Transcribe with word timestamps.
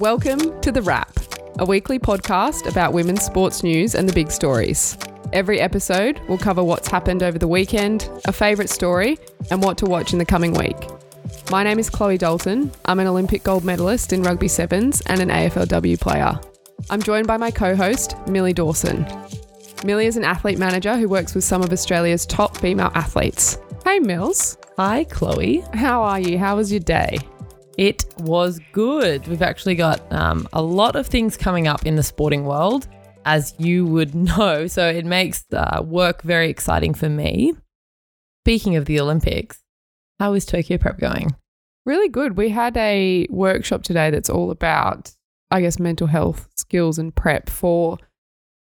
Welcome 0.00 0.58
to 0.62 0.72
The 0.72 0.80
Wrap, 0.80 1.14
a 1.58 1.66
weekly 1.66 1.98
podcast 1.98 2.66
about 2.66 2.94
women's 2.94 3.22
sports 3.22 3.62
news 3.62 3.94
and 3.94 4.08
the 4.08 4.14
big 4.14 4.30
stories. 4.30 4.96
Every 5.34 5.60
episode 5.60 6.18
will 6.20 6.38
cover 6.38 6.64
what's 6.64 6.88
happened 6.88 7.22
over 7.22 7.38
the 7.38 7.46
weekend, 7.46 8.08
a 8.24 8.32
favourite 8.32 8.70
story, 8.70 9.18
and 9.50 9.62
what 9.62 9.76
to 9.76 9.84
watch 9.84 10.14
in 10.14 10.18
the 10.18 10.24
coming 10.24 10.54
week. 10.54 10.74
My 11.50 11.62
name 11.62 11.78
is 11.78 11.90
Chloe 11.90 12.16
Dalton. 12.16 12.72
I'm 12.86 12.98
an 12.98 13.08
Olympic 13.08 13.42
gold 13.42 13.62
medalist 13.62 14.14
in 14.14 14.22
rugby 14.22 14.48
sevens 14.48 15.02
and 15.02 15.20
an 15.20 15.28
AFLW 15.28 16.00
player. 16.00 16.40
I'm 16.88 17.02
joined 17.02 17.26
by 17.26 17.36
my 17.36 17.50
co 17.50 17.76
host, 17.76 18.16
Millie 18.26 18.54
Dawson. 18.54 19.06
Millie 19.84 20.06
is 20.06 20.16
an 20.16 20.24
athlete 20.24 20.58
manager 20.58 20.96
who 20.96 21.10
works 21.10 21.34
with 21.34 21.44
some 21.44 21.62
of 21.62 21.74
Australia's 21.74 22.24
top 22.24 22.56
female 22.56 22.90
athletes. 22.94 23.58
Hey, 23.84 23.98
Mills. 23.98 24.56
Hi, 24.78 25.04
Chloe. 25.04 25.62
How 25.74 26.00
are 26.00 26.18
you? 26.18 26.38
How 26.38 26.56
was 26.56 26.72
your 26.72 26.80
day? 26.80 27.18
It 27.80 28.04
was 28.18 28.60
good. 28.72 29.26
We've 29.26 29.40
actually 29.40 29.74
got 29.74 30.00
um, 30.12 30.46
a 30.52 30.60
lot 30.60 30.96
of 30.96 31.06
things 31.06 31.38
coming 31.38 31.66
up 31.66 31.86
in 31.86 31.96
the 31.96 32.02
sporting 32.02 32.44
world, 32.44 32.86
as 33.24 33.54
you 33.56 33.86
would 33.86 34.14
know. 34.30 34.66
So 34.66 34.86
it 34.86 35.06
makes 35.06 35.46
uh, 35.50 35.82
work 35.82 36.20
very 36.20 36.50
exciting 36.50 36.92
for 36.92 37.08
me. 37.08 37.54
Speaking 38.44 38.76
of 38.76 38.84
the 38.84 39.00
Olympics, 39.00 39.62
how 40.18 40.34
is 40.34 40.44
Tokyo 40.44 40.76
prep 40.76 40.98
going? 40.98 41.34
Really 41.86 42.10
good. 42.10 42.36
We 42.36 42.50
had 42.50 42.76
a 42.76 43.26
workshop 43.30 43.82
today 43.82 44.10
that's 44.10 44.28
all 44.28 44.50
about, 44.50 45.12
I 45.50 45.62
guess, 45.62 45.78
mental 45.78 46.06
health 46.06 46.48
skills 46.56 46.98
and 46.98 47.14
prep 47.14 47.48
for 47.48 47.96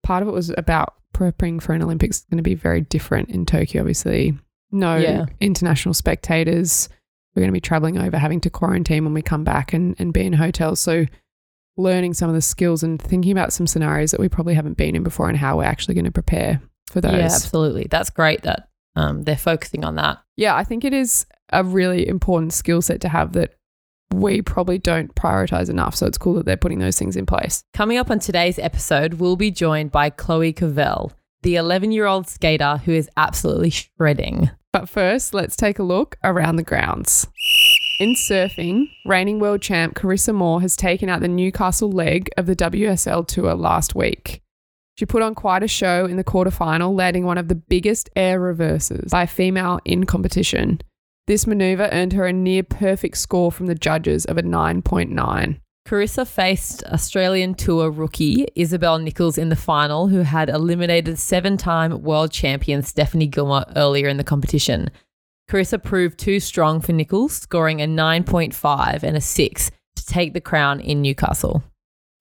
part 0.01 0.23
of 0.23 0.29
it 0.29 0.33
was 0.33 0.49
about 0.57 0.93
prepping 1.13 1.61
for 1.61 1.73
an 1.73 1.83
Olympics 1.83 2.19
It's 2.19 2.25
going 2.27 2.37
to 2.37 2.41
be 2.43 2.55
very 2.55 2.79
different 2.79 3.31
in 3.31 3.45
Tokyo, 3.45 3.81
obviously. 3.81 4.37
No 4.71 4.95
Yeah. 4.95 5.25
international 5.41 5.93
spectators. 5.93 6.87
We're 7.39 7.43
going 7.43 7.51
to 7.51 7.53
be 7.53 7.61
traveling 7.61 7.97
over, 7.97 8.17
having 8.17 8.41
to 8.41 8.49
quarantine 8.49 9.05
when 9.05 9.13
we 9.13 9.21
come 9.21 9.45
back 9.45 9.71
and, 9.71 9.95
and 9.97 10.11
be 10.11 10.25
in 10.25 10.33
hotels. 10.33 10.81
So, 10.81 11.05
learning 11.77 12.13
some 12.13 12.27
of 12.27 12.35
the 12.35 12.41
skills 12.41 12.83
and 12.83 13.01
thinking 13.01 13.31
about 13.31 13.53
some 13.53 13.65
scenarios 13.65 14.11
that 14.11 14.19
we 14.19 14.27
probably 14.27 14.55
haven't 14.55 14.75
been 14.75 14.93
in 14.93 15.03
before 15.03 15.29
and 15.29 15.37
how 15.37 15.55
we're 15.55 15.63
actually 15.63 15.93
going 15.93 16.03
to 16.03 16.11
prepare 16.11 16.61
for 16.91 16.99
those. 16.99 17.13
Yeah, 17.13 17.19
absolutely. 17.23 17.87
That's 17.89 18.09
great 18.09 18.41
that 18.41 18.67
um, 18.97 19.23
they're 19.23 19.37
focusing 19.37 19.85
on 19.85 19.95
that. 19.95 20.17
Yeah, 20.35 20.53
I 20.53 20.65
think 20.65 20.83
it 20.83 20.93
is 20.93 21.25
a 21.53 21.63
really 21.63 22.05
important 22.09 22.51
skill 22.51 22.81
set 22.81 22.99
to 23.01 23.07
have 23.07 23.31
that 23.33 23.55
we 24.13 24.41
probably 24.41 24.77
don't 24.77 25.15
prioritize 25.15 25.69
enough. 25.69 25.95
So, 25.95 26.07
it's 26.07 26.17
cool 26.17 26.33
that 26.33 26.45
they're 26.45 26.57
putting 26.57 26.79
those 26.79 26.99
things 26.99 27.15
in 27.15 27.25
place. 27.25 27.63
Coming 27.73 27.97
up 27.97 28.11
on 28.11 28.19
today's 28.19 28.59
episode, 28.59 29.13
we'll 29.13 29.37
be 29.37 29.49
joined 29.49 29.93
by 29.93 30.09
Chloe 30.09 30.51
Covell, 30.51 31.13
the 31.43 31.55
11 31.55 31.93
year 31.93 32.05
old 32.05 32.27
skater 32.27 32.81
who 32.83 32.91
is 32.91 33.09
absolutely 33.15 33.69
shredding. 33.69 34.51
But 34.71 34.87
first, 34.87 35.33
let's 35.33 35.55
take 35.55 35.79
a 35.79 35.83
look 35.83 36.17
around 36.23 36.57
the 36.57 36.63
grounds. 36.63 37.27
In 37.99 38.13
surfing, 38.13 38.89
reigning 39.05 39.39
world 39.39 39.61
champ 39.61 39.95
Carissa 39.95 40.33
Moore 40.33 40.61
has 40.61 40.75
taken 40.75 41.09
out 41.09 41.21
the 41.21 41.27
Newcastle 41.27 41.91
leg 41.91 42.29
of 42.37 42.45
the 42.45 42.55
WSL 42.55 43.27
Tour 43.27 43.55
last 43.55 43.95
week. 43.95 44.41
She 44.97 45.05
put 45.05 45.21
on 45.21 45.33
quite 45.33 45.63
a 45.63 45.67
show 45.67 46.05
in 46.05 46.17
the 46.17 46.23
quarterfinal, 46.23 46.95
landing 46.95 47.25
one 47.25 47.37
of 47.37 47.47
the 47.47 47.55
biggest 47.55 48.09
air 48.15 48.39
reverses 48.39 49.11
by 49.11 49.23
a 49.23 49.27
female 49.27 49.79
in 49.85 50.05
competition. 50.05 50.81
This 51.25 51.47
maneuver 51.47 51.89
earned 51.91 52.13
her 52.13 52.25
a 52.25 52.33
near 52.33 52.63
perfect 52.63 53.17
score 53.17 53.51
from 53.51 53.67
the 53.67 53.75
judges 53.75 54.25
of 54.25 54.37
a 54.37 54.43
9.9. 54.43 55.59
Carissa 55.87 56.27
faced 56.27 56.83
Australian 56.83 57.55
Tour 57.55 57.89
rookie 57.89 58.47
Isabel 58.55 58.99
Nichols 58.99 59.37
in 59.37 59.49
the 59.49 59.55
final, 59.55 60.07
who 60.07 60.21
had 60.21 60.49
eliminated 60.49 61.17
seven 61.17 61.57
time 61.57 62.03
world 62.03 62.31
champion 62.31 62.83
Stephanie 62.83 63.27
Gilmore 63.27 63.65
earlier 63.75 64.07
in 64.07 64.17
the 64.17 64.23
competition. 64.23 64.91
Carissa 65.49 65.81
proved 65.81 66.19
too 66.19 66.39
strong 66.39 66.79
for 66.79 66.93
Nichols, 66.93 67.33
scoring 67.33 67.81
a 67.81 67.87
9.5 67.87 69.01
and 69.01 69.17
a 69.17 69.21
6 69.21 69.71
to 69.95 70.05
take 70.05 70.33
the 70.33 70.41
crown 70.41 70.79
in 70.79 71.01
Newcastle. 71.01 71.63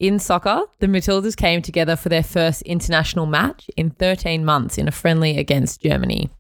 In 0.01 0.19
soccer, 0.19 0.63
the 0.79 0.87
Matildas 0.87 1.37
came 1.37 1.61
together 1.61 1.97
for 1.97 2.09
their 2.09 2.23
first 2.23 2.63
international 2.63 3.27
match 3.27 3.69
in 3.77 3.91
13 3.91 4.45
months 4.45 4.79
in 4.79 4.89
a 4.89 4.93
friendly 4.93 5.37
against 5.37 5.83
Germany. 5.83 6.31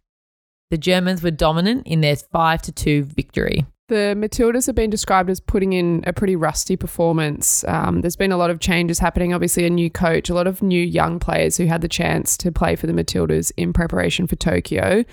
The 0.70 0.78
Germans 0.78 1.22
were 1.22 1.30
dominant 1.30 1.86
in 1.86 2.00
their 2.00 2.16
5 2.16 2.62
2 2.74 3.02
victory. 3.02 3.66
The 3.88 4.14
Matildas 4.18 4.66
have 4.66 4.74
been 4.74 4.90
described 4.90 5.30
as 5.30 5.40
putting 5.40 5.72
in 5.72 6.04
a 6.06 6.12
pretty 6.12 6.36
rusty 6.36 6.76
performance. 6.76 7.64
Um, 7.66 8.02
there's 8.02 8.16
been 8.16 8.32
a 8.32 8.36
lot 8.36 8.50
of 8.50 8.60
changes 8.60 8.98
happening. 8.98 9.32
Obviously, 9.32 9.64
a 9.64 9.70
new 9.70 9.90
coach, 9.90 10.28
a 10.28 10.34
lot 10.34 10.46
of 10.46 10.60
new 10.62 10.82
young 10.82 11.18
players 11.18 11.56
who 11.56 11.64
had 11.64 11.80
the 11.80 11.88
chance 11.88 12.36
to 12.38 12.52
play 12.52 12.76
for 12.76 12.86
the 12.86 12.92
Matildas 12.92 13.50
in 13.56 13.72
preparation 13.72 14.26
for 14.26 14.36
Tokyo. 14.36 15.04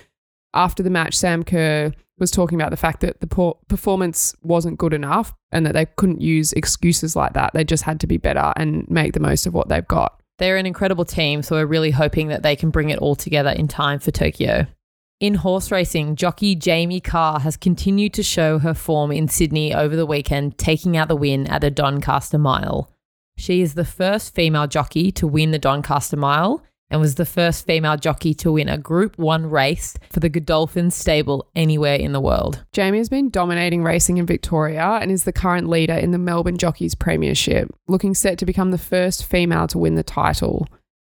After 0.52 0.82
the 0.82 0.90
match, 0.90 1.16
Sam 1.16 1.42
Kerr 1.42 1.92
was 2.18 2.30
talking 2.30 2.60
about 2.60 2.70
the 2.70 2.76
fact 2.76 3.00
that 3.00 3.20
the 3.20 3.54
performance 3.68 4.34
wasn't 4.42 4.78
good 4.78 4.92
enough 4.92 5.34
and 5.52 5.64
that 5.64 5.72
they 5.72 5.86
couldn't 5.86 6.20
use 6.20 6.52
excuses 6.52 7.16
like 7.16 7.32
that. 7.32 7.52
They 7.54 7.64
just 7.64 7.84
had 7.84 7.98
to 8.00 8.06
be 8.06 8.18
better 8.18 8.52
and 8.56 8.88
make 8.90 9.14
the 9.14 9.20
most 9.20 9.46
of 9.46 9.54
what 9.54 9.68
they've 9.68 9.86
got. 9.88 10.20
They're 10.38 10.58
an 10.58 10.66
incredible 10.66 11.06
team, 11.06 11.42
so 11.42 11.56
we're 11.56 11.66
really 11.66 11.92
hoping 11.92 12.28
that 12.28 12.42
they 12.42 12.56
can 12.56 12.68
bring 12.68 12.90
it 12.90 12.98
all 12.98 13.16
together 13.16 13.50
in 13.50 13.68
time 13.68 14.00
for 14.00 14.10
Tokyo. 14.10 14.66
In 15.18 15.36
horse 15.36 15.70
racing, 15.70 16.16
jockey 16.16 16.54
Jamie 16.54 17.00
Kah 17.00 17.38
has 17.38 17.56
continued 17.56 18.12
to 18.14 18.22
show 18.22 18.58
her 18.58 18.74
form 18.74 19.10
in 19.10 19.28
Sydney 19.28 19.74
over 19.74 19.96
the 19.96 20.04
weekend, 20.04 20.58
taking 20.58 20.94
out 20.94 21.08
the 21.08 21.16
win 21.16 21.46
at 21.46 21.62
the 21.62 21.70
Doncaster 21.70 22.36
Mile. 22.36 22.90
She 23.38 23.62
is 23.62 23.72
the 23.72 23.84
first 23.86 24.34
female 24.34 24.66
jockey 24.66 25.10
to 25.12 25.26
win 25.26 25.52
the 25.52 25.58
Doncaster 25.58 26.18
Mile 26.18 26.62
and 26.90 27.00
was 27.00 27.14
the 27.14 27.24
first 27.24 27.64
female 27.64 27.96
jockey 27.96 28.34
to 28.34 28.52
win 28.52 28.68
a 28.68 28.76
Group 28.76 29.16
1 29.16 29.48
race 29.48 29.96
for 30.12 30.20
the 30.20 30.28
Godolphin 30.28 30.90
stable 30.90 31.48
anywhere 31.56 31.96
in 31.96 32.12
the 32.12 32.20
world. 32.20 32.66
Jamie 32.72 32.98
has 32.98 33.08
been 33.08 33.30
dominating 33.30 33.82
racing 33.82 34.18
in 34.18 34.26
Victoria 34.26 34.98
and 35.00 35.10
is 35.10 35.24
the 35.24 35.32
current 35.32 35.66
leader 35.66 35.94
in 35.94 36.10
the 36.10 36.18
Melbourne 36.18 36.58
Jockeys 36.58 36.94
Premiership, 36.94 37.74
looking 37.88 38.12
set 38.12 38.36
to 38.38 38.44
become 38.44 38.70
the 38.70 38.76
first 38.76 39.24
female 39.24 39.66
to 39.68 39.78
win 39.78 39.94
the 39.94 40.02
title. 40.02 40.68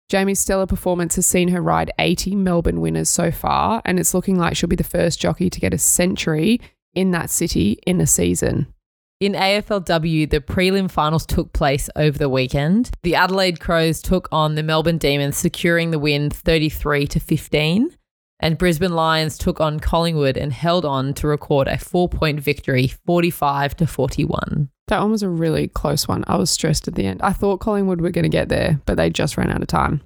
Jamie's 0.10 0.40
stellar 0.40 0.66
performance 0.66 1.16
has 1.18 1.28
seen 1.28 1.50
her 1.50 1.62
ride 1.62 1.92
80 2.00 2.36
Melbourne 2.36 2.82
winners 2.82 3.10
so 3.10 3.32
far, 3.32 3.80
and 3.86 4.00
it's 4.00 4.16
looking 4.16 4.40
like 4.40 4.58
she'll 4.58 4.68
be 4.68 4.76
the 4.76 4.84
first 4.84 5.20
jockey 5.20 5.52
to 5.52 5.60
get 5.60 5.74
a 5.74 5.78
century 5.78 6.60
in 6.96 7.12
that 7.12 7.30
city 7.30 7.78
in 7.86 8.02
a 8.02 8.08
season. 8.08 8.74
In 9.20 9.34
AFLW, 9.34 10.28
the 10.28 10.40
prelim 10.40 10.90
finals 10.90 11.28
took 11.28 11.54
place 11.54 11.90
over 11.96 12.18
the 12.18 12.30
weekend. 12.30 12.90
The 13.04 13.16
Adelaide 13.16 13.60
Crows 13.60 14.02
took 14.02 14.28
on 14.32 14.56
the 14.56 14.64
Melbourne 14.64 14.98
Demons, 14.98 15.38
securing 15.38 15.92
the 15.92 16.00
win 16.00 16.32
33 16.32 17.06
to 17.06 17.20
15. 17.20 17.96
And 18.40 18.58
Brisbane 18.58 18.94
Lions 18.94 19.38
took 19.38 19.60
on 19.60 19.82
Collingwood 19.82 20.38
and 20.38 20.54
held 20.54 20.86
on 20.86 21.14
to 21.16 21.28
record 21.28 21.68
a 21.68 21.78
four-point 21.78 22.40
victory, 22.40 22.88
45 22.88 23.76
to 23.76 23.86
41. 23.86 24.70
That 24.90 25.02
one 25.02 25.12
was 25.12 25.22
a 25.22 25.30
really 25.30 25.68
close 25.68 26.08
one. 26.08 26.24
I 26.28 26.36
was 26.36 26.50
stressed 26.50 26.88
at 26.88 26.96
the 26.96 27.06
end. 27.06 27.22
I 27.22 27.32
thought 27.32 27.60
Collingwood 27.60 28.02
were 28.02 28.10
going 28.10 28.24
to 28.24 28.30
get 28.30 28.50
there, 28.50 28.82
but 28.86 28.98
they 28.98 29.12
just 29.12 29.38
ran 29.38 29.52
out 29.52 29.62
of 29.62 29.68
time. 29.68 30.02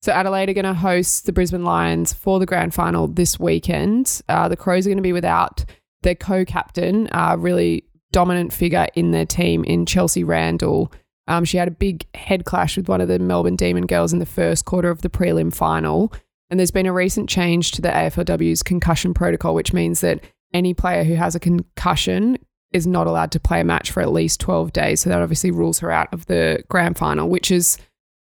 So 0.00 0.10
Adelaide 0.10 0.48
are 0.48 0.54
going 0.54 0.64
to 0.64 0.72
host 0.74 1.26
the 1.26 1.32
Brisbane 1.32 1.64
Lions 1.64 2.14
for 2.14 2.40
the 2.40 2.46
grand 2.46 2.72
final 2.72 3.06
this 3.06 3.38
weekend. 3.38 4.22
Uh, 4.30 4.48
the 4.48 4.56
Crows 4.56 4.86
are 4.86 4.90
going 4.90 4.96
to 4.96 5.02
be 5.02 5.12
without 5.12 5.66
their 6.02 6.14
co-captain, 6.14 7.10
uh, 7.12 7.36
really 7.38 7.84
dominant 8.10 8.54
figure 8.54 8.86
in 8.94 9.10
their 9.10 9.26
team 9.26 9.64
in 9.64 9.84
Chelsea 9.84 10.24
Randall. 10.24 10.90
Um, 11.28 11.44
she 11.44 11.58
had 11.58 11.68
a 11.68 11.72
big 11.72 12.06
head 12.16 12.46
clash 12.46 12.78
with 12.78 12.88
one 12.88 13.02
of 13.02 13.08
the 13.08 13.18
Melbourne 13.18 13.56
Demon 13.56 13.86
girls 13.86 14.14
in 14.14 14.18
the 14.18 14.26
first 14.26 14.64
quarter 14.64 14.88
of 14.88 15.02
the 15.02 15.10
prelim 15.10 15.54
final. 15.54 16.10
And 16.48 16.58
there's 16.58 16.70
been 16.70 16.86
a 16.86 16.92
recent 16.92 17.28
change 17.28 17.70
to 17.72 17.82
the 17.82 17.88
AFLW's 17.90 18.62
concussion 18.62 19.12
protocol, 19.12 19.54
which 19.54 19.74
means 19.74 20.00
that 20.00 20.24
any 20.54 20.72
player 20.72 21.04
who 21.04 21.14
has 21.16 21.34
a 21.34 21.40
concussion 21.40 22.38
is 22.72 22.86
not 22.86 23.06
allowed 23.06 23.32
to 23.32 23.40
play 23.40 23.60
a 23.60 23.64
match 23.64 23.90
for 23.90 24.00
at 24.00 24.12
least 24.12 24.40
12 24.40 24.72
days. 24.72 25.00
So 25.00 25.10
that 25.10 25.20
obviously 25.20 25.50
rules 25.50 25.78
her 25.80 25.90
out 25.90 26.12
of 26.12 26.26
the 26.26 26.62
grand 26.68 26.96
final, 26.96 27.28
which 27.28 27.50
is, 27.50 27.78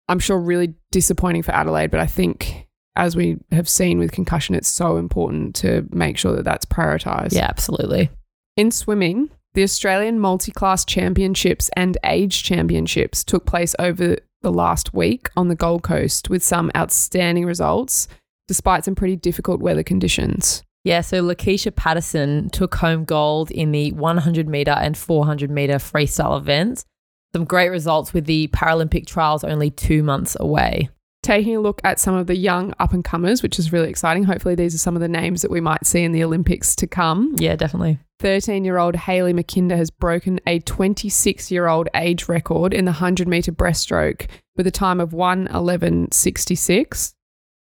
I'm 0.09 0.19
sure, 0.19 0.39
really 0.39 0.75
disappointing 0.91 1.43
for 1.43 1.53
Adelaide. 1.53 1.91
But 1.91 2.01
I 2.01 2.07
think, 2.07 2.67
as 2.97 3.17
we 3.17 3.39
have 3.53 3.69
seen 3.69 3.99
with 3.99 4.13
concussion, 4.13 4.55
it's 4.55 4.69
so 4.69 4.97
important 4.97 5.55
to 5.57 5.87
make 5.91 6.19
sure 6.19 6.35
that 6.37 6.45
that's 6.45 6.67
prioritised. 6.67 7.33
Yeah, 7.33 7.47
absolutely. 7.49 8.11
In 8.57 8.71
swimming, 8.71 9.31
the 9.55 9.63
Australian 9.63 10.21
Multi 10.21 10.53
Class 10.53 10.85
Championships 10.85 11.71
and 11.77 11.97
Age 12.05 12.43
Championships 12.43 13.25
took 13.25 13.47
place 13.47 13.75
over 13.79 14.17
the 14.43 14.53
last 14.53 14.95
week 14.95 15.31
on 15.37 15.49
the 15.49 15.57
Gold 15.57 15.83
Coast 15.83 16.31
with 16.31 16.45
some 16.45 16.71
outstanding 16.77 17.45
results, 17.45 18.09
despite 18.47 18.85
some 18.85 18.95
pretty 18.95 19.17
difficult 19.17 19.61
weather 19.61 19.83
conditions. 19.83 20.63
Yeah, 20.89 21.03
so 21.03 21.23
Lakeisha 21.23 21.77
Patterson 21.77 22.49
took 22.49 22.77
home 22.77 23.05
gold 23.05 23.51
in 23.51 23.73
the 23.73 23.93
100 23.93 24.49
meter 24.49 24.71
and 24.71 24.97
400 24.97 25.51
meter 25.51 25.75
freestyle 25.75 26.39
events. 26.39 26.87
Some 27.35 27.45
great 27.45 27.69
results 27.69 28.15
with 28.15 28.25
the 28.25 28.49
Paralympic 28.55 29.07
trials 29.07 29.45
only 29.45 29.71
two 29.71 30.03
months 30.03 30.35
away. 30.41 30.89
Taking 31.23 31.57
a 31.57 31.61
look 31.61 31.83
at 31.85 32.01
some 32.01 32.15
of 32.15 32.27
the 32.27 32.37
young 32.37 32.73
up 32.79 32.95
and 32.95 33.05
comers, 33.05 33.43
which 33.43 33.59
is 33.59 33.71
really 33.71 33.91
exciting. 33.91 34.25
Hopefully, 34.25 34.55
these 34.55 34.75
are 34.75 34.79
some 34.79 34.97
of 34.97 35.03
the 35.03 35.09
names 35.09 35.43
that 35.43 35.51
we 35.51 35.61
might 35.61 35.85
see 35.85 36.03
in 36.03 36.13
the 36.13 36.25
Olympics 36.25 36.75
to 36.77 36.87
come. 36.87 37.35
Yeah, 37.37 37.55
definitely. 37.55 37.99
13 38.21 38.65
year 38.65 38.79
old 38.79 38.97
Hayley 38.97 39.35
McKinder 39.35 39.77
has 39.77 39.91
broken 39.91 40.41
a 40.47 40.61
26 40.61 41.51
year 41.51 41.69
old 41.69 41.91
age 41.95 42.31
record 42.31 42.73
in 42.73 42.87
the 42.87 42.93
100 42.93 43.29
meter 43.29 43.53
breaststroke 43.53 44.27
with 44.57 44.67
a 44.67 44.71
time 44.71 45.01
of 45.01 45.11
1:11.66. 45.11 47.13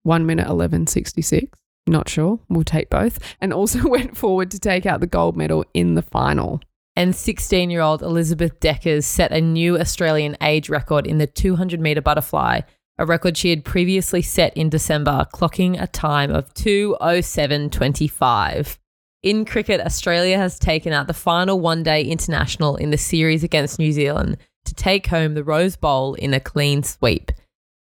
1 0.04 0.26
minute 0.26 0.48
11.66. 0.48 1.50
Not 1.88 2.10
sure. 2.10 2.40
We'll 2.50 2.64
take 2.64 2.90
both. 2.90 3.20
And 3.42 3.54
also 3.54 3.88
went 3.90 4.18
forward 4.18 4.52
to 4.52 4.60
take 4.60 4.86
out 4.86 5.00
the 5.00 5.08
gold 5.08 5.38
medal 5.38 5.64
in 5.74 5.96
the 5.96 6.02
final. 6.02 6.60
And 6.96 7.16
16 7.16 7.70
year 7.70 7.82
old 7.82 8.02
Elizabeth 8.02 8.60
Dekkers 8.60 9.04
set 9.04 9.32
a 9.32 9.40
new 9.40 9.80
Australian 9.80 10.36
age 10.42 10.70
record 10.70 11.06
in 11.06 11.20
the 11.20 11.28
200 11.28 11.80
metre 11.80 12.02
butterfly, 12.02 12.62
a 12.98 13.06
record 13.06 13.38
she 13.38 13.52
had 13.52 13.64
previously 13.64 14.24
set 14.24 14.58
in 14.58 14.70
December, 14.70 15.28
clocking 15.32 15.80
a 15.80 15.86
time 15.86 16.32
of 16.32 16.52
207.25. 16.56 18.80
In 19.22 19.46
cricket, 19.46 19.80
Australia 19.82 20.38
has 20.38 20.58
taken 20.58 20.94
out 20.94 21.06
the 21.08 21.14
final 21.14 21.60
one 21.60 21.84
day 21.84 22.04
international 22.04 22.76
in 22.76 22.90
the 22.90 22.98
series 22.98 23.44
against 23.44 23.78
New 23.78 23.92
Zealand 23.92 24.38
to 24.66 24.74
take 24.74 25.06
home 25.08 25.36
the 25.36 25.44
Rose 25.44 25.76
Bowl 25.76 26.16
in 26.16 26.34
a 26.34 26.40
clean 26.40 26.82
sweep. 26.82 27.32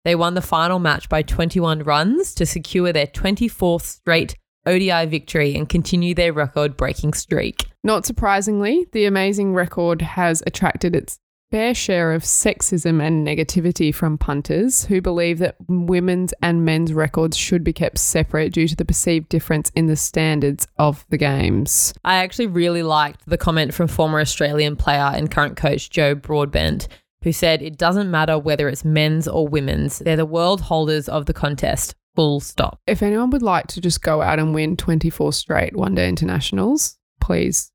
They 0.06 0.16
won 0.16 0.34
the 0.34 0.42
final 0.42 0.80
match 0.80 1.08
by 1.08 1.22
21 1.22 1.84
runs 1.84 2.34
to 2.36 2.46
secure 2.46 2.92
their 2.92 3.08
24th 3.08 3.84
straight 3.84 4.36
ODI 4.66 5.06
victory 5.06 5.56
and 5.56 5.68
continue 5.68 6.14
their 6.14 6.34
record 6.34 6.78
breaking 6.78 7.14
streak. 7.14 7.66
Not 7.84 8.06
surprisingly, 8.06 8.88
the 8.92 9.06
amazing 9.06 9.54
record 9.54 10.02
has 10.02 10.44
attracted 10.46 10.96
its 10.96 11.20
fair 11.54 11.76
share 11.76 12.14
of 12.14 12.24
sexism 12.24 13.00
and 13.00 13.28
negativity 13.28 13.94
from 13.94 14.18
punters 14.18 14.86
who 14.86 15.00
believe 15.00 15.38
that 15.38 15.56
women's 15.68 16.34
and 16.42 16.66
men's 16.66 16.92
records 16.92 17.38
should 17.38 17.64
be 17.64 17.72
kept 17.72 18.00
separate 18.00 18.52
due 18.52 18.68
to 18.68 18.76
the 18.76 18.84
perceived 18.84 19.30
difference 19.30 19.72
in 19.76 19.86
the 19.86 19.96
standards 19.96 20.68
of 20.80 21.06
the 21.10 21.18
games. 21.18 21.94
I 22.04 22.16
actually 22.16 22.48
really 22.48 22.82
liked 22.82 23.22
the 23.28 23.38
comment 23.38 23.72
from 23.72 23.88
former 23.88 24.20
Australian 24.20 24.76
player 24.76 25.12
and 25.14 25.30
current 25.30 25.56
coach 25.56 25.92
Jo 25.92 26.16
Broadbent, 26.16 26.88
who 27.24 27.32
said 27.32 27.62
it 27.62 27.78
doesn't 27.78 28.12
matter 28.12 28.38
whether 28.38 28.68
it's 28.68 28.86
men's 28.86 29.28
or 29.28 29.48
women's, 29.48 30.00
they're 30.00 30.18
the 30.18 30.26
world 30.26 30.62
holders 30.62 31.08
of 31.10 31.26
the 31.26 31.34
contest. 31.34 31.96
Full 32.16 32.42
stop. 32.42 32.80
If 32.86 33.02
anyone 33.02 33.32
would 33.32 33.42
like 33.42 33.66
to 33.68 33.82
just 33.82 34.04
go 34.04 34.22
out 34.22 34.38
and 34.38 34.54
win 34.54 34.78
24 34.78 35.34
straight 35.34 35.76
one 35.76 35.96
day 35.96 36.08
internationals, 36.08 36.98
please 37.20 37.72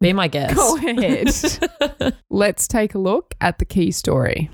Be 0.00 0.12
my 0.14 0.28
guest. 0.28 0.54
Go 0.54 0.76
ahead. 0.76 2.14
Let's 2.30 2.66
take 2.68 2.94
a 2.94 2.98
look 2.98 3.34
at 3.40 3.58
the 3.58 3.64
key 3.64 3.90
story. 3.90 4.50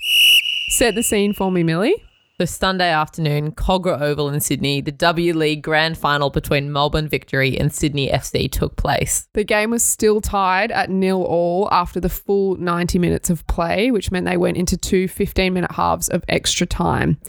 Set 0.70 0.94
the 0.94 1.02
scene 1.02 1.34
for 1.34 1.52
me, 1.52 1.62
Millie. 1.62 2.02
So 2.42 2.46
Sunday 2.46 2.90
afternoon, 2.90 3.52
Kogarah 3.52 4.00
Oval 4.00 4.28
in 4.28 4.40
Sydney, 4.40 4.80
the 4.80 4.90
W 4.90 5.32
League 5.32 5.62
grand 5.62 5.96
final 5.96 6.28
between 6.28 6.72
Melbourne 6.72 7.06
Victory 7.06 7.56
and 7.56 7.72
Sydney 7.72 8.08
FC 8.08 8.50
took 8.50 8.74
place. 8.74 9.28
The 9.34 9.44
game 9.44 9.70
was 9.70 9.84
still 9.84 10.20
tied 10.20 10.72
at 10.72 10.90
nil 10.90 11.22
all 11.22 11.68
after 11.70 12.00
the 12.00 12.08
full 12.08 12.56
90 12.56 12.98
minutes 12.98 13.30
of 13.30 13.46
play, 13.46 13.92
which 13.92 14.10
meant 14.10 14.26
they 14.26 14.36
went 14.36 14.56
into 14.56 14.76
two 14.76 15.06
15 15.06 15.54
minute 15.54 15.70
halves 15.70 16.08
of 16.08 16.24
extra 16.26 16.66
time. 16.66 17.20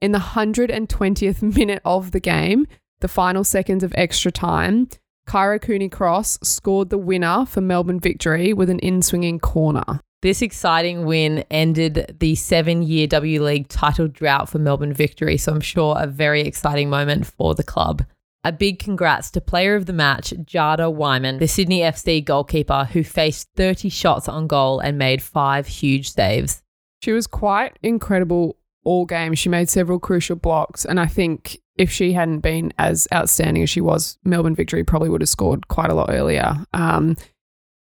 In 0.00 0.12
the 0.12 0.18
120th 0.18 1.42
minute 1.56 1.82
of 1.84 2.12
the 2.12 2.20
game, 2.20 2.66
the 3.00 3.08
final 3.08 3.44
seconds 3.44 3.84
of 3.84 3.92
extra 3.98 4.32
time, 4.32 4.88
Kyra 5.28 5.60
Cooney 5.60 5.90
Cross 5.90 6.38
scored 6.42 6.88
the 6.88 6.96
winner 6.96 7.44
for 7.44 7.60
Melbourne 7.60 8.00
Victory 8.00 8.54
with 8.54 8.70
an 8.70 8.78
in 8.78 9.02
swinging 9.02 9.40
corner. 9.40 10.00
This 10.24 10.40
exciting 10.40 11.04
win 11.04 11.44
ended 11.50 12.16
the 12.18 12.34
seven 12.34 12.82
year 12.82 13.06
W 13.08 13.44
League 13.44 13.68
title 13.68 14.08
drought 14.08 14.48
for 14.48 14.58
Melbourne 14.58 14.94
Victory, 14.94 15.36
so 15.36 15.52
I'm 15.52 15.60
sure 15.60 15.96
a 15.98 16.06
very 16.06 16.40
exciting 16.40 16.88
moment 16.88 17.26
for 17.26 17.54
the 17.54 17.62
club. 17.62 18.06
A 18.42 18.50
big 18.50 18.78
congrats 18.78 19.30
to 19.32 19.42
player 19.42 19.74
of 19.74 19.84
the 19.84 19.92
match, 19.92 20.30
Jada 20.30 20.90
Whyman, 20.90 21.40
the 21.40 21.46
Sydney 21.46 21.80
FC 21.80 22.24
goalkeeper 22.24 22.88
who 22.90 23.04
faced 23.04 23.50
30 23.56 23.90
shots 23.90 24.26
on 24.26 24.46
goal 24.46 24.80
and 24.80 24.96
made 24.96 25.20
five 25.20 25.66
huge 25.66 26.10
saves. 26.10 26.62
She 27.02 27.12
was 27.12 27.26
quite 27.26 27.78
incredible 27.82 28.56
all 28.82 29.04
game. 29.04 29.34
She 29.34 29.50
made 29.50 29.68
several 29.68 29.98
crucial 29.98 30.36
blocks, 30.36 30.86
and 30.86 30.98
I 30.98 31.06
think 31.06 31.58
if 31.76 31.90
she 31.90 32.14
hadn't 32.14 32.40
been 32.40 32.72
as 32.78 33.06
outstanding 33.12 33.62
as 33.62 33.68
she 33.68 33.82
was, 33.82 34.16
Melbourne 34.24 34.54
Victory 34.54 34.84
probably 34.84 35.10
would 35.10 35.20
have 35.20 35.28
scored 35.28 35.68
quite 35.68 35.90
a 35.90 35.94
lot 35.94 36.08
earlier. 36.08 36.64
Um, 36.72 37.18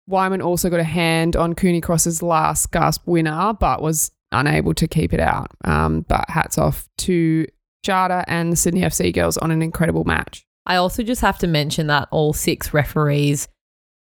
Whyman 0.08 0.42
also 0.42 0.70
got 0.70 0.80
a 0.80 0.84
hand 0.84 1.36
on 1.36 1.56
Cooney 1.56 1.82
Cross's 1.82 2.22
last 2.22 2.72
gasp 2.72 3.08
winner, 3.08 3.54
but 3.60 3.82
was 3.82 4.12
unable 4.32 4.74
to 4.76 4.88
keep 4.88 5.14
it 5.14 5.20
out. 5.20 5.52
Um, 5.64 6.02
but 6.08 6.30
hats 6.30 6.58
off 6.58 6.88
to 7.00 7.48
Jada 7.86 8.24
and 8.28 8.52
the 8.52 8.56
Sydney 8.56 8.82
FC 8.82 9.14
girls 9.14 9.38
on 9.38 9.52
an 9.52 9.62
incredible 9.62 10.04
match. 10.04 10.46
I 10.66 10.78
also 10.78 11.04
just 11.04 11.22
have 11.22 11.38
to 11.40 11.48
mention 11.48 11.88
that 11.88 12.08
all 12.12 12.34
six 12.34 12.74
referees 12.74 13.48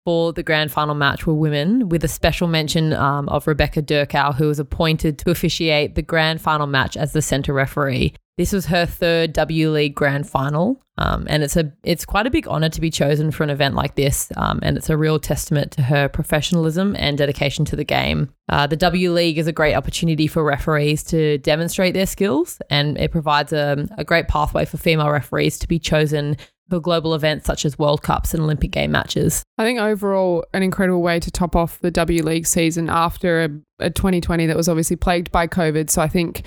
for 0.06 0.34
the 0.34 0.44
grand 0.44 0.72
final 0.72 0.96
match 0.96 1.26
were 1.26 1.34
women, 1.34 1.90
with 1.90 2.04
a 2.04 2.08
special 2.08 2.48
mention 2.48 2.94
um, 2.94 3.30
of 3.30 3.48
Rebecca 3.48 3.82
Durcau, 3.82 4.34
who 4.36 4.48
was 4.48 4.60
appointed 4.60 5.20
to 5.20 5.32
officiate 5.32 5.96
the 5.96 6.02
grand 6.02 6.42
final 6.42 6.68
match 6.68 6.98
as 6.98 7.14
the 7.14 7.22
centre 7.22 7.54
referee. 7.54 8.14
This 8.38 8.54
was 8.54 8.66
her 8.68 8.86
third 8.86 9.34
W 9.34 9.70
League 9.70 9.94
Grand 9.94 10.28
Final, 10.28 10.82
um, 10.98 11.28
and 11.30 11.44
it's 11.44 11.56
a 11.56 11.72
it's 11.84 12.06
quite 12.06 12.26
a 12.26 12.32
big 12.32 12.48
honor 12.48 12.70
to 12.70 12.82
be 12.82 12.90
chosen 12.90 13.30
for 13.30 13.44
an 13.44 13.52
event 13.52 13.76
like 13.76 13.96
this, 13.96 14.32
um, 14.38 14.60
and 14.64 14.78
it's 14.78 14.90
a 14.90 14.98
real 14.98 15.20
testament 15.20 15.72
to 15.74 15.84
her 15.84 16.08
professionalism 16.08 16.96
and 16.98 17.18
dedication 17.18 17.66
to 17.66 17.76
the 17.76 17.84
game. 17.84 18.34
Uh, 18.50 18.66
the 18.66 18.78
W 18.78 19.12
League 19.12 19.38
is 19.38 19.48
a 19.48 19.52
great 19.52 19.76
opportunity 19.76 20.26
for 20.26 20.44
referees 20.44 21.04
to 21.04 21.38
demonstrate 21.40 21.94
their 21.94 22.08
skills, 22.08 22.60
and 22.70 22.98
it 22.98 23.12
provides 23.12 23.54
a, 23.54 23.88
a 23.98 24.04
great 24.04 24.28
pathway 24.28 24.66
for 24.66 24.78
female 24.78 25.12
referees 25.12 25.60
to 25.60 25.68
be 25.68 25.78
chosen 25.78 26.36
for 26.72 26.80
global 26.80 27.14
events 27.14 27.46
such 27.46 27.66
as 27.66 27.78
World 27.78 28.02
Cups 28.02 28.34
and 28.34 28.42
Olympic 28.42 28.72
game 28.72 28.92
matches. 28.92 29.44
I 29.58 29.66
think 29.66 29.78
overall, 29.78 30.46
an 30.54 30.64
incredible 30.64 31.02
way 31.02 31.20
to 31.20 31.30
top 31.30 31.54
off 31.54 31.78
the 31.82 31.92
W 31.92 32.24
League 32.24 32.48
season 32.48 32.90
after 32.90 33.44
a, 33.44 33.88
a 33.88 33.90
2020 33.90 34.46
that 34.46 34.56
was 34.56 34.70
obviously 34.70 34.96
plagued 34.96 35.32
by 35.32 35.48
COVID. 35.48 35.90
So 35.90 36.02
I 36.02 36.08
think 36.08 36.44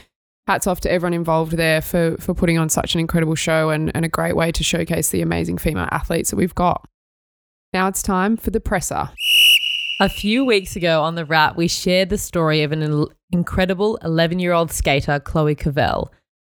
hats 0.46 0.66
off 0.66 0.80
to 0.80 0.90
everyone 0.90 1.12
involved 1.12 1.52
there 1.52 1.82
for 1.82 2.16
for 2.18 2.32
putting 2.32 2.56
on 2.56 2.70
such 2.70 2.94
an 2.94 3.00
incredible 3.00 3.34
show 3.34 3.68
and, 3.68 3.94
and 3.94 4.06
a 4.06 4.08
great 4.08 4.34
way 4.34 4.50
to 4.52 4.64
showcase 4.64 5.10
the 5.10 5.20
amazing 5.20 5.58
female 5.58 5.88
athletes 5.90 6.30
that 6.30 6.36
we've 6.36 6.54
got. 6.54 6.88
Now 7.74 7.86
it's 7.88 8.02
time 8.02 8.38
for 8.38 8.50
the 8.50 8.60
presser. 8.60 9.10
A 10.00 10.08
few 10.08 10.42
weeks 10.42 10.74
ago 10.74 11.02
on 11.02 11.16
the 11.16 11.26
Wrap, 11.26 11.54
we 11.54 11.68
shared 11.68 12.08
the 12.08 12.18
story 12.18 12.62
of 12.62 12.72
an 12.72 13.06
incredible 13.30 13.98
11 14.02 14.38
year 14.38 14.52
old 14.52 14.72
skater, 14.72 15.20
Chloe 15.20 15.54
Covell, 15.54 16.08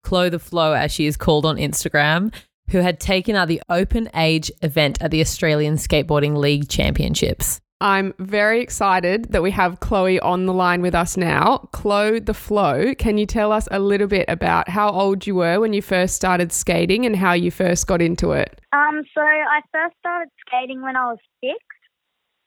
Chloe 0.05 0.29
the 0.29 0.39
Flow, 0.39 0.73
as 0.73 0.93
she 0.93 1.07
is 1.07 1.17
called 1.17 1.45
on 1.45 1.57
Instagram, 1.57 2.33
who 2.71 2.79
had 2.79 3.01
taken 3.01 3.37
out 3.37 3.49
the 3.49 3.63
open 3.69 4.09
age 4.15 4.51
event 4.63 5.01
at 5.01 5.11
the 5.11 5.21
Australian 5.21 5.77
Skateboarding 5.77 6.37
League 6.37 6.69
Championships. 6.69 7.61
I'm 7.81 8.15
very 8.19 8.63
excited 8.63 9.33
that 9.33 9.43
we 9.43 9.51
have 9.51 9.81
Chloe 9.81 10.19
on 10.21 10.47
the 10.47 10.55
line 10.55 10.81
with 10.81 10.95
us 10.95 11.19
now. 11.19 11.69
Chloe 11.73 12.21
the 12.21 12.33
Flow, 12.33 12.95
can 12.95 13.19
you 13.19 13.27
tell 13.27 13.53
us 13.53 13.69
a 13.71 13.79
little 13.79 14.07
bit 14.07 14.25
about 14.29 14.71
how 14.71 14.91
old 14.91 15.27
you 15.27 15.35
were 15.35 15.61
when 15.61 15.75
you 15.75 15.83
first 15.83 16.17
started 16.17 16.53
skating 16.53 17.05
and 17.05 17.17
how 17.17 17.35
you 17.35 17.51
first 17.51 17.87
got 17.87 18.01
into 18.01 18.33
it? 18.33 18.63
Um, 18.73 19.03
so 19.15 19.21
I 19.21 19.61
first 19.73 19.95
started 19.99 20.31
skating 20.47 20.81
when 20.81 20.97
I 20.97 21.11
was 21.11 21.19
six, 21.45 21.59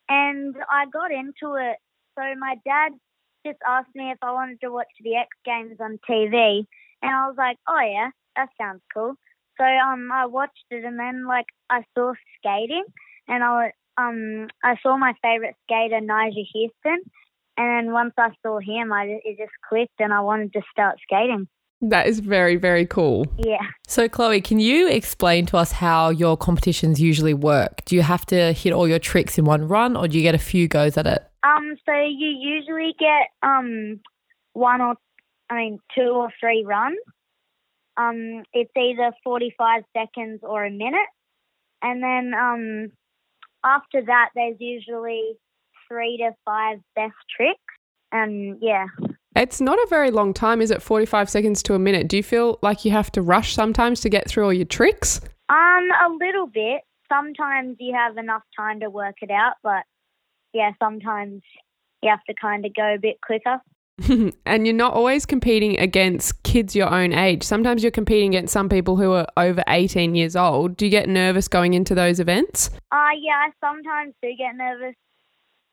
and 0.10 0.56
I 0.72 0.86
got 0.92 1.12
into 1.12 1.56
it. 1.56 1.78
So 2.18 2.24
my 2.40 2.56
dad 2.66 2.94
just 3.46 3.60
asked 3.68 3.94
me 3.94 4.10
if 4.10 4.18
I 4.24 4.32
wanted 4.32 4.60
to 4.62 4.72
watch 4.72 4.88
the 5.04 5.16
X 5.16 5.30
Games 5.46 5.78
on 5.80 6.00
TV, 6.10 6.66
and 7.04 7.12
I 7.16 7.28
was 7.28 7.36
like, 7.38 7.58
"Oh 7.68 7.80
yeah, 7.80 8.10
that 8.36 8.50
sounds 8.60 8.82
cool." 8.92 9.14
So 9.60 9.66
um, 9.66 10.10
I 10.12 10.26
watched 10.26 10.66
it, 10.72 10.86
and 10.86 10.98
then 10.98 11.28
like 11.28 11.48
I 11.70 11.84
saw 11.96 12.14
skating, 12.38 12.86
and 13.28 13.44
I 13.44 13.72
um 13.98 14.48
I 14.64 14.76
saw 14.82 14.98
my 14.98 15.14
favorite 15.22 15.56
skater 15.64 16.00
Nyjah 16.00 16.46
Huston, 16.56 17.02
and 17.58 17.88
then 17.88 17.92
once 17.92 18.14
I 18.18 18.30
saw 18.42 18.60
him, 18.60 18.94
I 18.94 19.20
it 19.24 19.38
just 19.38 19.52
clicked, 19.68 20.00
and 20.00 20.14
I 20.14 20.22
wanted 20.22 20.54
to 20.54 20.62
start 20.72 20.98
skating. 21.04 21.48
That 21.82 22.08
is 22.08 22.20
very, 22.20 22.58
very 22.58 22.86
cool. 22.86 23.26
Yeah. 23.38 23.66
So, 23.88 24.10
Chloe, 24.10 24.42
can 24.42 24.60
you 24.60 24.90
explain 24.90 25.46
to 25.46 25.58
us 25.58 25.72
how 25.72 26.10
your 26.10 26.36
competitions 26.36 27.00
usually 27.00 27.34
work? 27.34 27.86
Do 27.86 27.96
you 27.96 28.02
have 28.02 28.26
to 28.28 28.52
hit 28.52 28.74
all 28.74 28.86
your 28.86 29.00
tricks 29.00 29.38
in 29.38 29.46
one 29.46 29.66
run, 29.66 29.96
or 29.96 30.08
do 30.10 30.18
you 30.18 30.24
get 30.24 30.36
a 30.36 30.40
few 30.40 30.68
goes 30.68 30.98
at 30.98 31.08
it? 31.08 31.26
Um, 31.44 31.76
so 31.86 31.94
you 31.94 32.28
usually 32.28 32.96
get 33.00 33.28
um 33.44 34.02
one 34.54 34.82
or 34.82 34.96
I 35.50 35.56
mean 35.56 35.80
two 35.96 36.10
or 36.10 36.30
three 36.40 36.66
runs. 36.66 36.98
Um, 38.00 38.44
it's 38.54 38.72
either 38.78 39.12
forty 39.24 39.54
five 39.58 39.84
seconds 39.96 40.40
or 40.44 40.66
a 40.66 40.72
minute, 40.72 41.10
and 41.82 42.02
then 42.02 42.34
um 42.34 42.92
after 43.64 44.02
that 44.06 44.30
there's 44.36 44.58
usually 44.60 45.34
three 45.88 46.18
to 46.18 46.32
five 46.46 46.80
best 46.96 47.16
tricks, 47.36 47.60
and 48.12 48.58
yeah. 48.62 48.86
It's 49.36 49.62
not 49.62 49.78
a 49.78 49.88
very 49.90 50.12
long 50.12 50.34
time, 50.34 50.62
is 50.62 50.72
it? 50.72 50.82
45 50.82 51.30
seconds 51.30 51.62
to 51.64 51.76
a 51.76 51.80
minute. 51.80 52.08
Do 52.08 52.18
you 52.18 52.24
feel 52.24 52.58
like 52.62 52.84
you 52.84 52.92
have 52.92 53.12
to 53.12 53.22
rush 53.22 53.54
sometimes 53.54 54.02
to 54.02 54.10
get 54.10 54.28
through 54.28 54.44
all 54.46 54.52
your 54.52 54.66
tricks? 54.66 55.22
Um, 55.50 55.88
a 56.04 56.10
little 56.20 56.48
bit. 56.48 56.82
Sometimes 57.08 57.78
you 57.80 57.96
have 57.96 58.18
enough 58.18 58.42
time 58.58 58.80
to 58.80 58.90
work 58.90 59.16
it 59.22 59.32
out, 59.32 59.54
but 59.64 59.84
yeah, 60.54 60.72
sometimes 60.82 61.42
you 62.02 62.10
have 62.10 62.24
to 62.28 62.34
kind 62.34 62.66
of 62.66 62.74
go 62.74 62.96
a 62.96 62.98
bit 63.00 63.22
quicker. 63.22 63.62
and 64.46 64.66
you're 64.66 64.76
not 64.76 64.94
always 64.94 65.26
competing 65.26 65.80
against 65.80 66.42
kids 66.44 66.76
your 66.76 66.90
own 66.90 67.14
age. 67.14 67.44
Sometimes 67.44 67.84
you're 67.84 67.92
competing 67.92 68.30
against 68.36 68.54
some 68.54 68.70
people 68.70 68.98
who 68.98 69.12
are 69.12 69.28
over 69.38 69.64
18 69.68 70.16
years 70.16 70.36
old. 70.36 70.78
Do 70.78 70.86
you 70.86 70.92
get 70.92 71.10
nervous 71.10 71.48
going 71.48 71.74
into 71.74 71.96
those 71.96 72.20
events? 72.20 72.70
Uh, 72.92 73.14
yeah, 73.20 73.48
I 73.48 73.50
sometimes 73.60 74.14
do 74.22 74.30
get 74.38 74.56
nervous, 74.56 74.96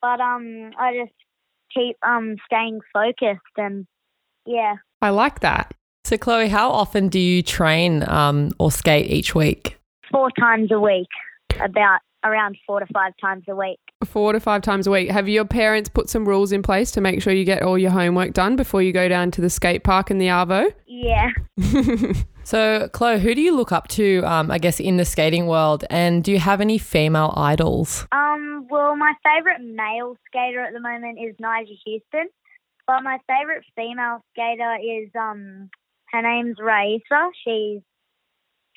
but 0.01 0.21
um, 0.21 0.73
I 0.79 0.95
just 0.95 1.15
keep 1.75 1.97
um 2.03 2.37
staying 2.47 2.81
focused 2.93 3.41
and 3.57 3.87
yeah. 4.47 4.77
I 5.03 5.11
like 5.11 5.41
that. 5.41 5.75
So, 6.05 6.17
Chloe, 6.17 6.49
how 6.49 6.71
often 6.71 7.09
do 7.09 7.19
you 7.19 7.43
train 7.43 8.09
um, 8.09 8.53
or 8.59 8.71
skate 8.71 9.11
each 9.11 9.35
week? 9.35 9.77
Four 10.13 10.31
times 10.39 10.71
a 10.71 10.79
week, 10.79 11.09
about 11.61 11.99
around 12.27 12.57
four 12.67 12.81
to 12.81 12.87
five 12.93 13.13
times 13.21 13.45
a 13.49 13.55
week. 13.55 13.79
Four 14.05 14.33
to 14.33 14.41
five 14.41 14.63
times 14.63 14.87
a 14.87 14.91
week. 14.91 15.11
Have 15.11 15.29
your 15.29 15.45
parents 15.45 15.89
put 15.89 16.11
some 16.11 16.27
rules 16.27 16.53
in 16.53 16.63
place 16.63 16.91
to 16.93 17.01
make 17.01 17.23
sure 17.23 17.33
you 17.33 17.45
get 17.45 17.63
all 17.63 17.79
your 17.79 17.91
homework 17.91 18.33
done 18.33 18.57
before 18.57 18.83
you 18.83 18.93
go 18.93 19.09
down 19.09 19.31
to 19.33 19.41
the 19.41 19.51
skate 19.51 19.85
park 19.85 20.11
in 20.11 20.19
the 20.19 20.27
Arvo? 20.27 20.73
Yeah. 20.87 21.31
So, 22.47 22.89
Chloe, 22.93 23.19
who 23.19 23.35
do 23.35 23.41
you 23.41 23.57
look 23.57 23.73
up 23.73 23.89
to, 23.89 24.23
um, 24.23 24.53
I 24.53 24.59
guess, 24.59 24.79
in 24.79 24.99
the 24.99 25.05
skating 25.05 25.49
world? 25.49 25.85
And 25.91 26.23
do 26.23 26.31
you 26.31 26.39
have 26.39 26.61
any 26.61 26.79
female 26.79 27.35
idols? 27.37 28.07
Um, 28.13 28.69
well, 28.71 28.95
my 28.95 29.15
favourite 29.25 29.61
male 29.61 30.17
skater 30.29 30.61
at 30.61 30.73
the 30.73 30.79
moment 30.79 31.19
is 31.19 31.35
Nyjah 31.43 31.77
Huston, 31.85 32.29
but 32.87 33.03
my 33.03 33.19
favourite 33.27 33.65
female 33.75 34.23
skater 34.31 34.77
is 34.77 35.11
um, 35.19 35.71
her 36.13 36.23
name's 36.23 36.57
Rayssa. 36.59 37.31
She's 37.45 37.83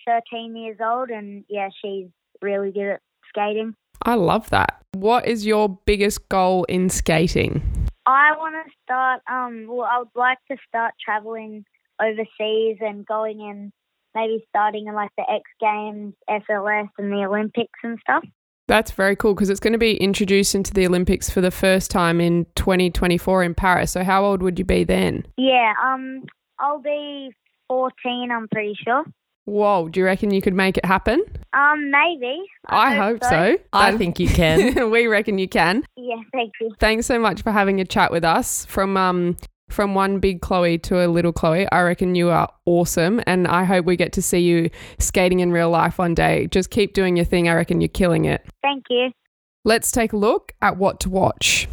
13 0.07 0.55
years 0.57 0.77
old, 0.83 1.11
and 1.11 1.45
yeah, 1.47 1.69
she's 1.79 2.07
really 2.41 2.71
good 2.71 2.93
at 2.93 3.01
skating. 3.29 3.75
I 4.03 4.15
love 4.15 4.49
that. 4.49 4.81
What 4.93 5.27
is 5.27 5.45
your 5.45 5.77
biggest 5.85 6.27
goal 6.29 6.63
in 6.65 6.89
skating? 6.89 7.61
I 8.05 8.31
want 8.37 8.55
to 8.55 8.71
start. 8.83 9.21
Um, 9.29 9.67
well, 9.67 9.87
I 9.89 9.99
would 9.99 10.07
like 10.15 10.39
to 10.49 10.57
start 10.67 10.93
traveling 11.03 11.63
overseas 12.01 12.77
and 12.81 13.05
going 13.05 13.39
in, 13.39 13.71
maybe 14.15 14.43
starting 14.49 14.87
in 14.87 14.95
like 14.95 15.11
the 15.17 15.23
X 15.29 15.43
Games, 15.59 16.13
SLS, 16.29 16.89
and 16.97 17.11
the 17.11 17.25
Olympics 17.25 17.79
and 17.83 17.99
stuff. 18.01 18.23
That's 18.67 18.91
very 18.91 19.15
cool 19.15 19.33
because 19.33 19.49
it's 19.49 19.59
going 19.59 19.73
to 19.73 19.79
be 19.79 19.97
introduced 19.97 20.53
into 20.53 20.73
the 20.73 20.85
Olympics 20.85 21.29
for 21.29 21.41
the 21.41 21.51
first 21.51 21.89
time 21.89 22.21
in 22.21 22.45
2024 22.55 23.43
in 23.43 23.55
Paris. 23.55 23.91
So, 23.91 24.03
how 24.03 24.23
old 24.23 24.43
would 24.43 24.59
you 24.59 24.65
be 24.65 24.83
then? 24.83 25.25
Yeah. 25.37 25.73
Um, 25.83 26.23
I'll 26.59 26.79
be 26.79 27.31
14. 27.67 28.29
I'm 28.31 28.47
pretty 28.47 28.75
sure. 28.83 29.03
Whoa, 29.49 29.89
do 29.89 29.99
you 29.99 30.05
reckon 30.05 30.31
you 30.31 30.41
could 30.41 30.53
make 30.53 30.77
it 30.77 30.85
happen? 30.85 31.23
Um, 31.53 31.89
maybe. 31.89 32.41
I, 32.67 32.93
hope 32.95 33.23
so. 33.23 33.57
I 33.73 33.97
think 33.97 34.19
you 34.19 34.27
can. 34.29 34.91
we 34.91 35.07
reckon 35.07 35.39
you 35.39 35.47
can. 35.47 35.83
Yeah. 35.97 36.21
Thank 36.31 36.53
you. 36.61 36.71
Thanks 36.79 37.07
so 37.07 37.17
much 37.17 37.41
for 37.41 37.51
having 37.51 37.81
a 37.81 37.85
chat 37.85 38.11
with 38.11 38.23
us. 38.23 38.65
From 38.65 38.95
um 38.95 39.37
from 39.69 39.93
one 39.93 40.19
big 40.19 40.41
Chloe 40.41 40.77
to 40.79 41.05
a 41.05 41.07
little 41.07 41.31
Chloe, 41.31 41.69
I 41.71 41.81
reckon 41.81 42.15
you 42.15 42.29
are 42.29 42.51
awesome, 42.65 43.21
and 43.27 43.47
I 43.47 43.63
hope 43.63 43.85
we 43.85 43.95
get 43.95 44.13
to 44.13 44.21
see 44.21 44.39
you 44.39 44.69
skating 44.97 45.41
in 45.41 45.51
real 45.51 45.69
life 45.69 45.97
one 45.99 46.15
day. 46.15 46.47
Just 46.47 46.69
keep 46.71 46.93
doing 46.93 47.15
your 47.15 47.25
thing. 47.25 47.47
I 47.49 47.53
reckon 47.53 47.79
you're 47.81 47.87
killing 47.87 48.25
it. 48.25 48.43
Thank 48.61 48.85
you. 48.89 49.11
Let's 49.65 49.91
take 49.91 50.13
a 50.13 50.17
look 50.17 50.53
at 50.61 50.77
what 50.77 50.99
to 51.01 51.09
watch. 51.09 51.67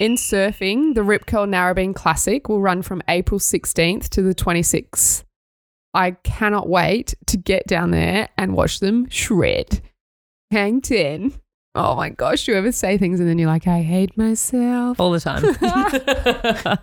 In 0.00 0.16
surfing, 0.16 0.94
the 0.94 1.02
Rip 1.02 1.26
Curl 1.26 1.46
Narrabeen 1.46 1.94
Classic 1.94 2.48
will 2.48 2.60
run 2.60 2.82
from 2.82 3.02
April 3.08 3.38
16th 3.38 4.08
to 4.10 4.22
the 4.22 4.34
26th. 4.34 5.22
I 5.94 6.12
cannot 6.12 6.68
wait 6.68 7.14
to 7.26 7.36
get 7.36 7.66
down 7.66 7.90
there 7.90 8.28
and 8.38 8.54
watch 8.54 8.78
them 8.80 9.08
shred. 9.08 9.80
Hang 10.50 10.80
10. 10.80 11.34
Oh 11.74 11.96
my 11.96 12.10
gosh, 12.10 12.46
you 12.46 12.54
ever 12.54 12.70
say 12.70 12.98
things 12.98 13.18
and 13.18 13.26
then 13.26 13.38
you're 13.38 13.48
like, 13.48 13.66
I 13.66 13.80
hate 13.80 14.14
myself? 14.18 15.00
All 15.00 15.10
the 15.10 15.20
time. 15.20 15.42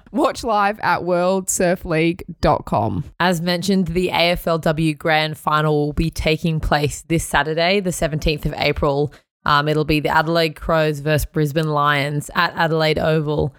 Watch 0.11 0.43
live 0.43 0.79
at 0.79 1.01
worldsurfleague.com. 1.01 3.03
As 3.19 3.39
mentioned, 3.39 3.89
the 3.89 4.07
AFLW 4.07 4.97
Grand 4.97 5.37
Final 5.37 5.85
will 5.85 5.93
be 5.93 6.09
taking 6.09 6.59
place 6.59 7.03
this 7.03 7.23
Saturday, 7.23 7.81
the 7.81 7.91
17th 7.91 8.47
of 8.47 8.55
April. 8.57 9.13
Um, 9.45 9.67
it'll 9.67 9.85
be 9.85 9.99
the 9.99 10.09
Adelaide 10.09 10.55
Crows 10.55 11.01
versus 11.01 11.25
Brisbane 11.25 11.69
Lions 11.69 12.31
at 12.33 12.55
Adelaide 12.55 12.97
Oval. 12.97 13.53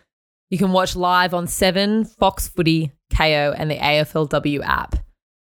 You 0.50 0.58
can 0.58 0.72
watch 0.72 0.96
live 0.96 1.32
on 1.32 1.46
Seven, 1.46 2.04
Fox 2.04 2.48
Footy, 2.48 2.90
Kayo, 3.12 3.54
and 3.56 3.70
the 3.70 3.76
AFLW 3.76 4.64
app. 4.64 4.96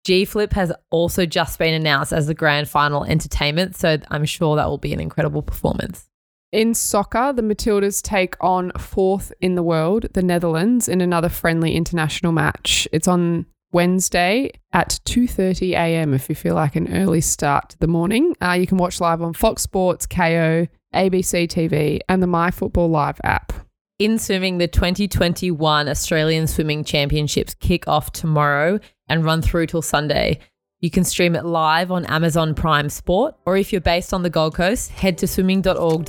G 0.05 0.24
Flip 0.24 0.53
has 0.53 0.71
also 0.91 1.25
just 1.25 1.57
been 1.57 1.74
announced 1.74 2.13
as 2.13 2.27
the 2.27 2.35
grand 2.35 2.69
final 2.69 3.03
entertainment, 3.03 3.75
so 3.75 3.97
I'm 4.09 4.24
sure 4.24 4.55
that 4.55 4.67
will 4.67 4.77
be 4.77 4.93
an 4.93 5.00
incredible 5.00 5.41
performance. 5.41 6.07
In 6.51 6.75
soccer, 6.75 7.33
the 7.33 7.41
Matildas 7.41 8.01
take 8.03 8.35
on 8.39 8.71
fourth 8.77 9.33
in 9.41 9.55
the 9.55 9.63
world, 9.63 10.05
the 10.13 10.21
Netherlands, 10.21 10.88
in 10.88 11.01
another 11.01 11.27
friendly 11.27 11.75
international 11.75 12.31
match. 12.31 12.88
It's 12.93 13.07
on 13.07 13.47
Wednesday 13.74 14.51
at 14.71 15.00
2:30 15.05 15.71
a.m. 15.71 16.13
If 16.13 16.29
you 16.29 16.35
feel 16.35 16.53
like 16.53 16.75
an 16.75 16.93
early 16.93 17.19
start 17.19 17.71
to 17.71 17.79
the 17.79 17.88
morning, 17.88 18.35
uh, 18.41 18.51
you 18.51 18.67
can 18.67 18.77
watch 18.77 19.01
live 19.01 19.24
on 19.24 19.33
Fox 19.33 19.63
Sports, 19.63 20.05
Kayo, 20.05 20.69
ABC 20.93 21.47
TV, 21.47 22.00
and 22.07 22.21
the 22.21 22.27
My 22.27 22.51
Football 22.51 22.89
Live 22.89 23.19
app. 23.24 23.51
In 23.97 24.19
swimming, 24.19 24.59
the 24.59 24.67
2021 24.67 25.88
Australian 25.88 26.47
Swimming 26.47 26.83
Championships 26.83 27.55
kick 27.55 27.88
off 27.88 28.12
tomorrow 28.12 28.79
and 29.07 29.25
run 29.25 29.41
through 29.41 29.67
till 29.67 29.81
Sunday. 29.81 30.39
You 30.81 30.91
can 30.91 31.03
stream 31.03 31.35
it 31.35 31.45
live 31.45 31.91
on 31.91 32.05
Amazon 32.05 32.53
Prime 32.53 32.89
Sport, 32.89 33.35
or 33.45 33.57
if 33.57 33.71
you're 33.71 33.81
based 33.81 34.13
on 34.13 34.24
the 34.24 34.29
Gold 34.29 34.55
Coast, 34.55 34.91
head 34.91 35.17
to 35.19 35.27
swimming.org.au 35.27 36.05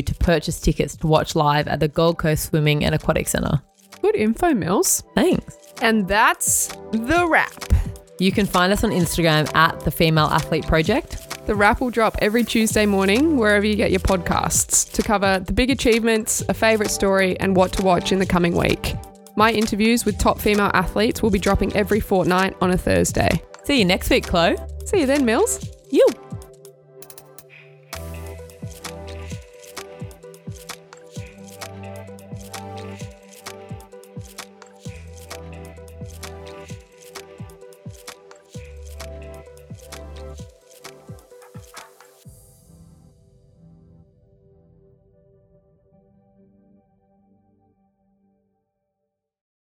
to 0.00 0.14
purchase 0.18 0.60
tickets 0.60 0.96
to 0.96 1.06
watch 1.06 1.34
live 1.34 1.68
at 1.68 1.80
the 1.80 1.88
Gold 1.88 2.18
Coast 2.18 2.46
Swimming 2.46 2.84
and 2.84 2.94
Aquatic 2.94 3.28
Centre. 3.28 3.62
Good 4.02 4.16
info, 4.16 4.54
Mills. 4.54 5.04
Thanks. 5.14 5.56
And 5.82 6.08
that's 6.08 6.68
the 6.92 7.26
wrap. 7.28 7.52
You 8.18 8.32
can 8.32 8.46
find 8.46 8.72
us 8.72 8.82
on 8.82 8.90
Instagram 8.90 9.54
at 9.54 9.80
the 9.80 9.90
Female 9.90 10.26
Athlete 10.26 10.66
Project. 10.66 11.46
The 11.46 11.54
wrap 11.54 11.80
will 11.80 11.90
drop 11.90 12.16
every 12.20 12.42
Tuesday 12.44 12.86
morning 12.86 13.36
wherever 13.36 13.66
you 13.66 13.76
get 13.76 13.90
your 13.90 14.00
podcasts 14.00 14.90
to 14.92 15.02
cover 15.02 15.38
the 15.38 15.52
big 15.52 15.70
achievements, 15.70 16.42
a 16.48 16.54
favourite 16.54 16.90
story, 16.90 17.38
and 17.38 17.54
what 17.54 17.72
to 17.74 17.82
watch 17.82 18.12
in 18.12 18.18
the 18.18 18.26
coming 18.26 18.56
week. 18.56 18.94
My 19.38 19.52
interviews 19.52 20.06
with 20.06 20.18
top 20.18 20.40
female 20.40 20.70
athletes 20.72 21.22
will 21.22 21.30
be 21.30 21.38
dropping 21.38 21.76
every 21.76 22.00
fortnight 22.00 22.56
on 22.62 22.70
a 22.70 22.78
Thursday. 22.78 23.28
See 23.64 23.78
you 23.78 23.84
next 23.84 24.08
week, 24.08 24.26
Chloe. 24.26 24.56
See 24.86 25.00
you 25.00 25.06
then, 25.06 25.26
Mills. 25.26 25.68
You. 25.90 26.25